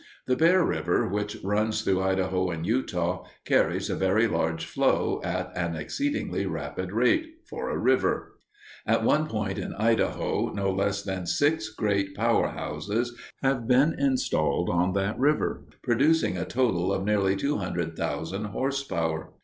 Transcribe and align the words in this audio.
The 0.25 0.35
Bear 0.35 0.65
River, 0.65 1.07
which 1.07 1.37
runs 1.43 1.83
through 1.83 2.01
Idaho 2.01 2.49
and 2.49 2.65
Utah, 2.65 3.23
carries 3.45 3.87
a 3.87 3.95
very 3.95 4.27
large 4.27 4.65
flow 4.65 5.21
at 5.23 5.55
an 5.55 5.75
exceedingly 5.75 6.47
rapid 6.47 6.91
rate 6.91 7.35
for 7.47 7.69
a 7.69 7.77
river. 7.77 8.39
At 8.87 9.03
one 9.03 9.27
point 9.27 9.59
in 9.59 9.75
Idaho 9.75 10.51
no 10.53 10.71
less 10.71 11.03
than 11.03 11.27
six 11.27 11.69
great 11.69 12.15
power 12.15 12.47
houses 12.47 13.15
have 13.43 13.67
been 13.67 13.93
installed 13.93 14.71
on 14.71 14.93
that 14.93 15.19
river, 15.19 15.65
producing 15.83 16.35
a 16.35 16.45
total 16.45 16.91
of 16.91 17.03
nearly 17.05 17.35
200,000 17.35 18.45
horse 18.45 18.81
power. 18.83 19.29